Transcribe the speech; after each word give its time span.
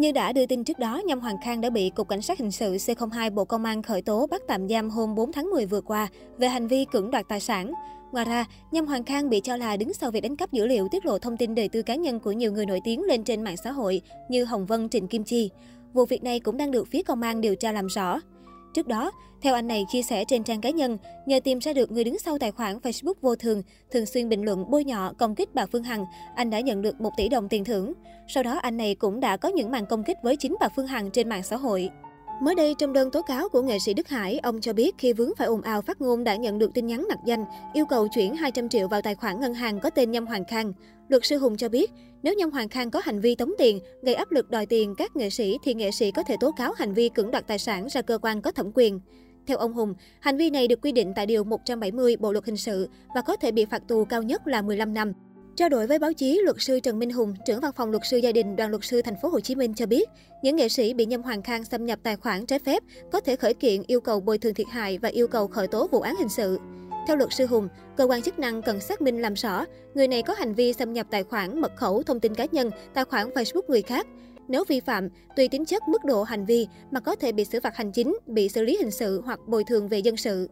Như 0.00 0.12
đã 0.12 0.32
đưa 0.32 0.46
tin 0.46 0.64
trước 0.64 0.78
đó, 0.78 1.02
Nhâm 1.06 1.20
Hoàng 1.20 1.36
Khang 1.44 1.60
đã 1.60 1.70
bị 1.70 1.90
Cục 1.90 2.08
Cảnh 2.08 2.22
sát 2.22 2.38
Hình 2.38 2.50
sự 2.50 2.72
C02 2.72 3.34
Bộ 3.34 3.44
Công 3.44 3.64
an 3.64 3.82
khởi 3.82 4.02
tố 4.02 4.26
bắt 4.26 4.42
tạm 4.48 4.68
giam 4.68 4.90
hôm 4.90 5.14
4 5.14 5.32
tháng 5.32 5.50
10 5.50 5.66
vừa 5.66 5.80
qua 5.80 6.08
về 6.38 6.48
hành 6.48 6.68
vi 6.68 6.84
cưỡng 6.84 7.10
đoạt 7.10 7.28
tài 7.28 7.40
sản. 7.40 7.72
Ngoài 8.12 8.24
ra, 8.24 8.44
Nhâm 8.72 8.86
Hoàng 8.86 9.04
Khang 9.04 9.30
bị 9.30 9.40
cho 9.40 9.56
là 9.56 9.76
đứng 9.76 9.92
sau 9.92 10.10
việc 10.10 10.20
đánh 10.20 10.36
cắp 10.36 10.52
dữ 10.52 10.66
liệu 10.66 10.88
tiết 10.90 11.06
lộ 11.06 11.18
thông 11.18 11.36
tin 11.36 11.54
đời 11.54 11.68
tư 11.68 11.82
cá 11.82 11.94
nhân 11.94 12.20
của 12.20 12.32
nhiều 12.32 12.52
người 12.52 12.66
nổi 12.66 12.80
tiếng 12.84 13.02
lên 13.02 13.24
trên 13.24 13.42
mạng 13.42 13.56
xã 13.56 13.72
hội 13.72 14.02
như 14.28 14.44
Hồng 14.44 14.66
Vân, 14.66 14.88
Trịnh 14.88 15.08
Kim 15.08 15.24
Chi. 15.24 15.50
Vụ 15.92 16.04
việc 16.04 16.22
này 16.22 16.40
cũng 16.40 16.56
đang 16.56 16.70
được 16.70 16.88
phía 16.88 17.02
công 17.02 17.22
an 17.22 17.40
điều 17.40 17.54
tra 17.54 17.72
làm 17.72 17.86
rõ. 17.86 18.20
Trước 18.74 18.88
đó, 18.88 19.10
theo 19.42 19.54
anh 19.54 19.66
này 19.66 19.84
chia 19.88 20.02
sẻ 20.02 20.24
trên 20.24 20.44
trang 20.44 20.60
cá 20.60 20.70
nhân, 20.70 20.98
nhờ 21.26 21.40
tìm 21.44 21.58
ra 21.58 21.72
được 21.72 21.90
người 21.90 22.04
đứng 22.04 22.18
sau 22.18 22.38
tài 22.38 22.50
khoản 22.50 22.78
Facebook 22.78 23.14
vô 23.20 23.36
thường, 23.36 23.62
thường 23.90 24.06
xuyên 24.06 24.28
bình 24.28 24.44
luận 24.44 24.70
bôi 24.70 24.84
nhọ, 24.84 25.12
công 25.18 25.34
kích 25.34 25.54
bà 25.54 25.66
Phương 25.66 25.82
Hằng, 25.82 26.04
anh 26.34 26.50
đã 26.50 26.60
nhận 26.60 26.82
được 26.82 27.00
1 27.00 27.10
tỷ 27.16 27.28
đồng 27.28 27.48
tiền 27.48 27.64
thưởng. 27.64 27.92
Sau 28.28 28.42
đó 28.42 28.58
anh 28.62 28.76
này 28.76 28.94
cũng 28.94 29.20
đã 29.20 29.36
có 29.36 29.48
những 29.48 29.70
màn 29.70 29.86
công 29.86 30.04
kích 30.04 30.16
với 30.22 30.36
chính 30.36 30.56
bà 30.60 30.68
Phương 30.76 30.86
Hằng 30.86 31.10
trên 31.10 31.28
mạng 31.28 31.42
xã 31.42 31.56
hội. 31.56 31.90
Mới 32.40 32.54
đây, 32.54 32.74
trong 32.78 32.92
đơn 32.92 33.10
tố 33.10 33.22
cáo 33.22 33.48
của 33.48 33.62
nghệ 33.62 33.78
sĩ 33.78 33.94
Đức 33.94 34.08
Hải, 34.08 34.38
ông 34.38 34.60
cho 34.60 34.72
biết 34.72 34.98
khi 34.98 35.12
vướng 35.12 35.30
phải 35.36 35.46
ồn 35.46 35.62
ào 35.62 35.82
phát 35.82 36.00
ngôn 36.00 36.24
đã 36.24 36.36
nhận 36.36 36.58
được 36.58 36.74
tin 36.74 36.86
nhắn 36.86 37.06
nặc 37.08 37.18
danh, 37.26 37.44
yêu 37.72 37.86
cầu 37.86 38.08
chuyển 38.08 38.34
200 38.34 38.68
triệu 38.68 38.88
vào 38.88 39.02
tài 39.02 39.14
khoản 39.14 39.40
ngân 39.40 39.54
hàng 39.54 39.80
có 39.80 39.90
tên 39.90 40.10
Nhâm 40.10 40.26
Hoàng 40.26 40.44
Khang. 40.44 40.72
Luật 41.08 41.24
sư 41.24 41.38
Hùng 41.38 41.56
cho 41.56 41.68
biết, 41.68 41.90
nếu 42.22 42.34
Nhâm 42.34 42.50
Hoàng 42.50 42.68
Khang 42.68 42.90
có 42.90 43.00
hành 43.04 43.20
vi 43.20 43.34
tống 43.34 43.52
tiền, 43.58 43.80
gây 44.02 44.14
áp 44.14 44.32
lực 44.32 44.50
đòi 44.50 44.66
tiền 44.66 44.94
các 44.98 45.16
nghệ 45.16 45.30
sĩ 45.30 45.58
thì 45.64 45.74
nghệ 45.74 45.90
sĩ 45.90 46.10
có 46.10 46.22
thể 46.22 46.36
tố 46.40 46.52
cáo 46.52 46.72
hành 46.76 46.94
vi 46.94 47.08
cưỡng 47.08 47.30
đoạt 47.30 47.46
tài 47.46 47.58
sản 47.58 47.86
ra 47.90 48.02
cơ 48.02 48.18
quan 48.22 48.42
có 48.42 48.52
thẩm 48.52 48.70
quyền. 48.74 49.00
Theo 49.46 49.58
ông 49.58 49.72
Hùng, 49.72 49.94
hành 50.20 50.36
vi 50.36 50.50
này 50.50 50.68
được 50.68 50.80
quy 50.82 50.92
định 50.92 51.12
tại 51.16 51.26
Điều 51.26 51.44
170 51.44 52.16
Bộ 52.16 52.32
Luật 52.32 52.46
Hình 52.46 52.56
sự 52.56 52.88
và 53.14 53.20
có 53.22 53.36
thể 53.36 53.52
bị 53.52 53.64
phạt 53.64 53.82
tù 53.88 54.04
cao 54.04 54.22
nhất 54.22 54.46
là 54.46 54.62
15 54.62 54.94
năm. 54.94 55.12
Trao 55.56 55.68
đổi 55.68 55.86
với 55.86 55.98
báo 55.98 56.12
chí, 56.12 56.40
luật 56.44 56.56
sư 56.58 56.80
Trần 56.80 56.98
Minh 56.98 57.10
Hùng, 57.10 57.34
trưởng 57.46 57.60
văn 57.60 57.72
phòng 57.76 57.90
luật 57.90 58.02
sư 58.10 58.16
gia 58.16 58.32
đình 58.32 58.56
đoàn 58.56 58.70
luật 58.70 58.84
sư 58.84 59.02
thành 59.02 59.14
phố 59.22 59.28
Hồ 59.28 59.40
Chí 59.40 59.54
Minh 59.54 59.74
cho 59.74 59.86
biết, 59.86 60.08
những 60.42 60.56
nghệ 60.56 60.68
sĩ 60.68 60.94
bị 60.94 61.06
Nhâm 61.06 61.22
Hoàng 61.22 61.42
Khang 61.42 61.64
xâm 61.64 61.86
nhập 61.86 61.98
tài 62.02 62.16
khoản 62.16 62.46
trái 62.46 62.58
phép 62.58 62.82
có 63.12 63.20
thể 63.20 63.36
khởi 63.36 63.54
kiện 63.54 63.82
yêu 63.86 64.00
cầu 64.00 64.20
bồi 64.20 64.38
thường 64.38 64.54
thiệt 64.54 64.66
hại 64.70 64.98
và 64.98 65.08
yêu 65.08 65.28
cầu 65.28 65.46
khởi 65.46 65.66
tố 65.66 65.88
vụ 65.90 66.00
án 66.00 66.16
hình 66.16 66.28
sự. 66.28 66.58
Theo 67.06 67.16
luật 67.16 67.32
sư 67.32 67.46
Hùng, 67.46 67.68
cơ 67.96 68.04
quan 68.04 68.22
chức 68.22 68.38
năng 68.38 68.62
cần 68.62 68.80
xác 68.80 69.02
minh 69.02 69.22
làm 69.22 69.34
rõ 69.34 69.64
người 69.94 70.08
này 70.08 70.22
có 70.22 70.34
hành 70.34 70.54
vi 70.54 70.72
xâm 70.72 70.92
nhập 70.92 71.06
tài 71.10 71.22
khoản, 71.22 71.60
mật 71.60 71.76
khẩu, 71.76 72.02
thông 72.02 72.20
tin 72.20 72.34
cá 72.34 72.46
nhân, 72.52 72.70
tài 72.94 73.04
khoản 73.04 73.30
Facebook 73.30 73.62
người 73.68 73.82
khác. 73.82 74.06
Nếu 74.48 74.64
vi 74.68 74.80
phạm, 74.80 75.08
tùy 75.36 75.48
tính 75.48 75.64
chất 75.64 75.88
mức 75.88 76.04
độ 76.04 76.22
hành 76.22 76.46
vi 76.46 76.66
mà 76.90 77.00
có 77.00 77.16
thể 77.16 77.32
bị 77.32 77.44
xử 77.44 77.60
phạt 77.60 77.76
hành 77.76 77.92
chính, 77.92 78.18
bị 78.26 78.48
xử 78.48 78.62
lý 78.62 78.76
hình 78.76 78.90
sự 78.90 79.22
hoặc 79.24 79.40
bồi 79.46 79.64
thường 79.64 79.88
về 79.88 79.98
dân 79.98 80.16
sự. 80.16 80.48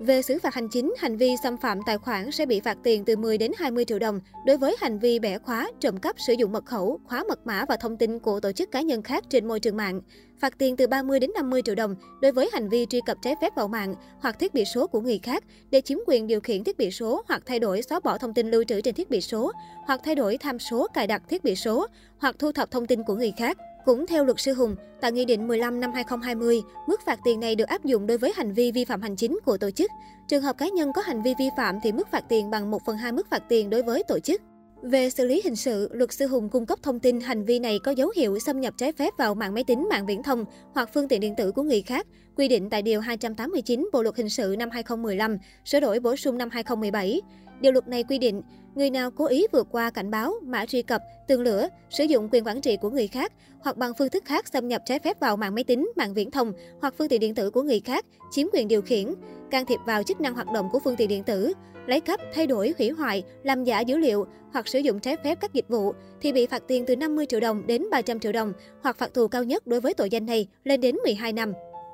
Về 0.00 0.22
xử 0.22 0.38
phạt 0.38 0.54
hành 0.54 0.68
chính, 0.68 0.94
hành 0.98 1.16
vi 1.16 1.36
xâm 1.42 1.56
phạm 1.56 1.78
tài 1.86 1.98
khoản 1.98 2.30
sẽ 2.30 2.46
bị 2.46 2.60
phạt 2.60 2.78
tiền 2.82 3.04
từ 3.04 3.16
10 3.16 3.38
đến 3.38 3.52
20 3.58 3.84
triệu 3.84 3.98
đồng 3.98 4.20
đối 4.46 4.56
với 4.56 4.76
hành 4.80 4.98
vi 4.98 5.18
bẻ 5.18 5.38
khóa, 5.38 5.70
trộm 5.80 5.96
cắp 5.96 6.16
sử 6.26 6.32
dụng 6.32 6.52
mật 6.52 6.64
khẩu, 6.64 7.00
khóa 7.04 7.24
mật 7.28 7.46
mã 7.46 7.64
và 7.68 7.76
thông 7.76 7.96
tin 7.96 8.18
của 8.18 8.40
tổ 8.40 8.52
chức 8.52 8.70
cá 8.70 8.80
nhân 8.80 9.02
khác 9.02 9.24
trên 9.30 9.48
môi 9.48 9.60
trường 9.60 9.76
mạng. 9.76 10.00
Phạt 10.40 10.58
tiền 10.58 10.76
từ 10.76 10.86
30 10.86 11.20
đến 11.20 11.30
50 11.34 11.62
triệu 11.64 11.74
đồng 11.74 11.94
đối 12.22 12.32
với 12.32 12.50
hành 12.52 12.68
vi 12.68 12.86
truy 12.90 13.00
cập 13.06 13.16
trái 13.22 13.34
phép 13.40 13.52
vào 13.56 13.68
mạng 13.68 13.94
hoặc 14.20 14.38
thiết 14.38 14.54
bị 14.54 14.64
số 14.74 14.86
của 14.86 15.00
người 15.00 15.18
khác 15.18 15.44
để 15.70 15.80
chiếm 15.80 15.98
quyền 16.06 16.26
điều 16.26 16.40
khiển 16.40 16.64
thiết 16.64 16.78
bị 16.78 16.90
số 16.90 17.22
hoặc 17.28 17.42
thay 17.46 17.58
đổi 17.58 17.82
xóa 17.82 18.00
bỏ 18.00 18.18
thông 18.18 18.34
tin 18.34 18.50
lưu 18.50 18.64
trữ 18.64 18.80
trên 18.80 18.94
thiết 18.94 19.10
bị 19.10 19.20
số 19.20 19.52
hoặc 19.86 20.00
thay 20.04 20.14
đổi 20.14 20.38
tham 20.38 20.58
số 20.58 20.86
cài 20.94 21.06
đặt 21.06 21.22
thiết 21.28 21.44
bị 21.44 21.56
số 21.56 21.86
hoặc 22.18 22.36
thu 22.38 22.52
thập 22.52 22.70
thông 22.70 22.86
tin 22.86 23.02
của 23.02 23.14
người 23.14 23.32
khác. 23.38 23.56
Cũng 23.84 24.06
theo 24.06 24.24
luật 24.24 24.40
sư 24.40 24.54
Hùng, 24.54 24.76
tại 25.00 25.12
Nghị 25.12 25.24
định 25.24 25.48
15 25.48 25.80
năm 25.80 25.92
2020, 25.92 26.62
mức 26.86 27.00
phạt 27.06 27.18
tiền 27.24 27.40
này 27.40 27.56
được 27.56 27.68
áp 27.68 27.84
dụng 27.84 28.06
đối 28.06 28.18
với 28.18 28.32
hành 28.36 28.52
vi 28.52 28.72
vi 28.72 28.84
phạm 28.84 29.02
hành 29.02 29.16
chính 29.16 29.38
của 29.44 29.58
tổ 29.58 29.70
chức. 29.70 29.90
Trường 30.28 30.42
hợp 30.42 30.58
cá 30.58 30.68
nhân 30.68 30.92
có 30.92 31.02
hành 31.02 31.22
vi 31.22 31.34
vi 31.38 31.48
phạm 31.56 31.80
thì 31.82 31.92
mức 31.92 32.08
phạt 32.12 32.24
tiền 32.28 32.50
bằng 32.50 32.70
1 32.70 32.82
phần 32.86 32.96
2 32.96 33.12
mức 33.12 33.30
phạt 33.30 33.42
tiền 33.48 33.70
đối 33.70 33.82
với 33.82 34.02
tổ 34.02 34.18
chức. 34.18 34.42
Về 34.82 35.10
xử 35.10 35.26
lý 35.26 35.40
hình 35.44 35.56
sự, 35.56 35.88
luật 35.92 36.12
sư 36.12 36.26
Hùng 36.26 36.48
cung 36.48 36.66
cấp 36.66 36.78
thông 36.82 37.00
tin 37.00 37.20
hành 37.20 37.44
vi 37.44 37.58
này 37.58 37.78
có 37.78 37.90
dấu 37.90 38.12
hiệu 38.16 38.38
xâm 38.38 38.60
nhập 38.60 38.74
trái 38.76 38.92
phép 38.92 39.14
vào 39.18 39.34
mạng 39.34 39.54
máy 39.54 39.64
tính, 39.64 39.88
mạng 39.90 40.06
viễn 40.06 40.22
thông 40.22 40.44
hoặc 40.74 40.90
phương 40.94 41.08
tiện 41.08 41.20
điện 41.20 41.34
tử 41.36 41.52
của 41.52 41.62
người 41.62 41.82
khác, 41.82 42.06
quy 42.36 42.48
định 42.48 42.70
tại 42.70 42.82
Điều 42.82 43.00
289 43.00 43.88
Bộ 43.92 44.02
Luật 44.02 44.16
Hình 44.16 44.28
sự 44.28 44.54
năm 44.58 44.70
2015, 44.70 45.38
sửa 45.64 45.80
đổi 45.80 46.00
bổ 46.00 46.16
sung 46.16 46.38
năm 46.38 46.48
2017. 46.52 47.20
Điều 47.60 47.72
luật 47.72 47.88
này 47.88 48.04
quy 48.04 48.18
định, 48.18 48.42
người 48.74 48.90
nào 48.90 49.10
cố 49.10 49.26
ý 49.26 49.46
vượt 49.52 49.66
qua 49.70 49.90
cảnh 49.90 50.10
báo, 50.10 50.34
mã 50.42 50.66
truy 50.66 50.82
cập, 50.82 51.02
tường 51.28 51.42
lửa, 51.42 51.68
sử 51.90 52.04
dụng 52.04 52.28
quyền 52.32 52.44
quản 52.44 52.60
trị 52.60 52.76
của 52.76 52.90
người 52.90 53.06
khác 53.06 53.32
hoặc 53.60 53.76
bằng 53.76 53.92
phương 53.98 54.10
thức 54.10 54.24
khác 54.24 54.44
xâm 54.52 54.68
nhập 54.68 54.82
trái 54.86 54.98
phép 54.98 55.20
vào 55.20 55.36
mạng 55.36 55.54
máy 55.54 55.64
tính, 55.64 55.92
mạng 55.96 56.14
viễn 56.14 56.30
thông 56.30 56.52
hoặc 56.80 56.94
phương 56.98 57.08
tiện 57.08 57.20
điện 57.20 57.34
tử 57.34 57.50
của 57.50 57.62
người 57.62 57.80
khác, 57.80 58.06
chiếm 58.30 58.46
quyền 58.52 58.68
điều 58.68 58.82
khiển, 58.82 59.14
can 59.50 59.66
thiệp 59.66 59.80
vào 59.86 60.02
chức 60.02 60.20
năng 60.20 60.34
hoạt 60.34 60.52
động 60.52 60.68
của 60.72 60.78
phương 60.78 60.96
tiện 60.96 61.08
điện 61.08 61.24
tử, 61.24 61.52
lấy 61.86 62.00
cắp, 62.00 62.20
thay 62.34 62.46
đổi, 62.46 62.74
hủy 62.78 62.90
hoại, 62.90 63.22
làm 63.42 63.64
giả 63.64 63.80
dữ 63.80 63.96
liệu 63.96 64.26
hoặc 64.52 64.68
sử 64.68 64.78
dụng 64.78 65.00
trái 65.00 65.16
phép 65.24 65.38
các 65.40 65.52
dịch 65.52 65.68
vụ 65.68 65.92
thì 66.20 66.32
bị 66.32 66.46
phạt 66.46 66.62
tiền 66.66 66.84
từ 66.86 66.96
50 66.96 67.26
triệu 67.26 67.40
đồng 67.40 67.66
đến 67.66 67.90
300 67.90 68.20
triệu 68.20 68.32
đồng 68.32 68.52
hoặc 68.82 68.96
phạt 68.98 69.14
tù 69.14 69.28
cao 69.28 69.44
nhất 69.44 69.66
đối 69.66 69.80
với 69.80 69.94
tội 69.94 70.10
danh 70.10 70.26
này 70.26 70.46
lên 70.64 70.80
đến 70.80 70.96
12 71.04 71.32
năm. 71.32 71.52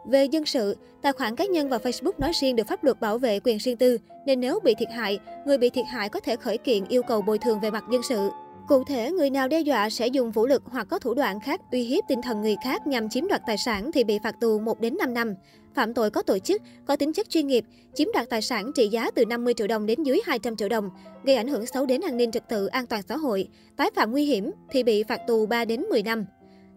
Về 0.08 0.24
dân 0.24 0.46
sự, 0.46 0.76
tài 1.02 1.12
khoản 1.12 1.36
cá 1.36 1.44
nhân 1.44 1.68
và 1.68 1.78
Facebook 1.78 2.12
nói 2.18 2.32
riêng 2.40 2.56
được 2.56 2.66
pháp 2.68 2.84
luật 2.84 3.00
bảo 3.00 3.18
vệ 3.18 3.40
quyền 3.40 3.58
riêng 3.58 3.76
tư, 3.76 3.98
nên 4.26 4.40
nếu 4.40 4.60
bị 4.64 4.74
thiệt 4.78 4.88
hại, 4.90 5.18
người 5.46 5.58
bị 5.58 5.70
thiệt 5.70 5.84
hại 5.88 6.08
có 6.08 6.20
thể 6.20 6.36
khởi 6.36 6.58
kiện 6.58 6.84
yêu 6.88 7.02
cầu 7.02 7.22
bồi 7.22 7.38
thường 7.38 7.60
về 7.60 7.70
mặt 7.70 7.84
dân 7.90 8.02
sự. 8.02 8.30
Cụ 8.69 8.84
thể, 8.84 9.10
người 9.10 9.31
nào 9.31 9.49
đe 9.49 9.60
dọa 9.60 9.91
sẽ 9.91 10.06
dùng 10.06 10.31
vũ 10.31 10.47
lực 10.47 10.62
hoặc 10.66 10.87
có 10.91 10.99
thủ 10.99 11.15
đoạn 11.15 11.41
khác 11.41 11.60
uy 11.72 11.82
hiếp 11.82 12.04
tinh 12.09 12.22
thần 12.22 12.43
người 12.43 12.56
khác 12.65 12.87
nhằm 12.87 13.09
chiếm 13.09 13.28
đoạt 13.28 13.43
tài 13.47 13.56
sản 13.59 13.93
thì 13.93 14.04
bị 14.04 14.19
phạt 14.25 14.41
tù 14.41 14.59
1 14.59 14.81
đến 14.81 14.97
5 14.99 15.15
năm. 15.15 15.34
Phạm 15.75 15.94
tội 15.94 16.10
có 16.10 16.22
tổ 16.22 16.38
chức, 16.38 16.62
có 16.87 16.97
tính 16.97 17.12
chất 17.12 17.31
chuyên 17.31 17.47
nghiệp, 17.47 17.65
chiếm 17.94 18.09
đoạt 18.15 18.31
tài 18.31 18.43
sản 18.43 18.71
trị 18.75 18.88
giá 18.88 19.10
từ 19.10 19.25
50 19.25 19.54
triệu 19.54 19.66
đồng 19.66 19.87
đến 19.87 20.03
dưới 20.03 20.21
200 20.25 20.56
triệu 20.56 20.69
đồng, 20.69 20.91
gây 21.25 21.37
ảnh 21.37 21.49
hưởng 21.49 21.66
xấu 21.66 21.87
đến 21.87 22.00
an 22.00 22.16
ninh 22.16 22.31
trật 22.31 22.49
tự, 22.49 22.66
an 22.66 22.87
toàn 22.87 23.03
xã 23.09 23.16
hội, 23.16 23.49
tái 23.77 23.91
phạm 23.94 24.12
nguy 24.12 24.25
hiểm 24.25 24.50
thì 24.71 24.83
bị 24.83 25.03
phạt 25.03 25.21
tù 25.27 25.47
3 25.47 25.65
đến 25.65 25.81
10 25.81 26.03
năm. 26.03 26.25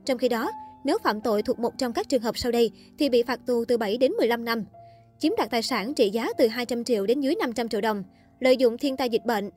Trong 0.05 0.17
khi 0.17 0.29
đó, 0.29 0.51
nếu 0.83 0.97
phạm 1.03 1.21
tội 1.21 1.43
thuộc 1.43 1.59
một 1.59 1.77
trong 1.77 1.93
các 1.93 2.09
trường 2.09 2.21
hợp 2.21 2.37
sau 2.37 2.51
đây 2.51 2.71
thì 2.99 3.09
bị 3.09 3.23
phạt 3.23 3.39
tù 3.45 3.65
từ 3.65 3.77
7 3.77 3.97
đến 3.97 4.11
15 4.11 4.45
năm. 4.45 4.63
Chiếm 5.19 5.31
đoạt 5.37 5.49
tài 5.49 5.61
sản 5.61 5.93
trị 5.93 6.09
giá 6.09 6.27
từ 6.37 6.47
200 6.47 6.83
triệu 6.83 7.05
đến 7.05 7.21
dưới 7.21 7.35
500 7.35 7.69
triệu 7.69 7.81
đồng, 7.81 8.03
lợi 8.39 8.57
dụng 8.57 8.77
thiên 8.77 8.97
tai 8.97 9.09
dịch 9.09 9.25
bệnh. 9.25 9.49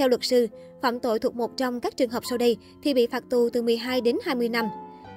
Theo 0.00 0.08
luật 0.08 0.24
sư, 0.24 0.48
phạm 0.82 1.00
tội 1.00 1.18
thuộc 1.18 1.34
một 1.34 1.56
trong 1.56 1.80
các 1.80 1.96
trường 1.96 2.10
hợp 2.10 2.22
sau 2.28 2.38
đây 2.38 2.56
thì 2.82 2.94
bị 2.94 3.06
phạt 3.06 3.24
tù 3.30 3.48
từ 3.52 3.62
12 3.62 4.00
đến 4.00 4.16
20 4.24 4.48
năm. 4.48 4.66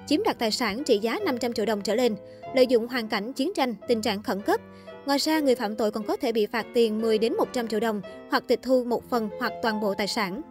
Chiếm 0.07 0.23
đoạt 0.23 0.39
tài 0.39 0.51
sản 0.51 0.83
trị 0.83 0.99
giá 0.99 1.19
500 1.25 1.53
triệu 1.53 1.66
đồng 1.66 1.81
trở 1.81 1.95
lên, 1.95 2.16
lợi 2.55 2.67
dụng 2.67 2.88
hoàn 2.88 3.07
cảnh 3.07 3.33
chiến 3.33 3.51
tranh, 3.55 3.75
tình 3.88 4.01
trạng 4.01 4.23
khẩn 4.23 4.41
cấp. 4.41 4.61
Ngoài 5.05 5.19
ra, 5.19 5.39
người 5.39 5.55
phạm 5.55 5.75
tội 5.75 5.91
còn 5.91 6.03
có 6.03 6.16
thể 6.16 6.31
bị 6.31 6.45
phạt 6.45 6.66
tiền 6.73 7.01
10 7.01 7.17
đến 7.17 7.33
100 7.38 7.67
triệu 7.67 7.79
đồng 7.79 8.01
hoặc 8.29 8.44
tịch 8.47 8.59
thu 8.63 8.83
một 8.83 9.09
phần 9.09 9.29
hoặc 9.39 9.53
toàn 9.61 9.81
bộ 9.81 9.94
tài 9.94 10.07
sản. 10.07 10.41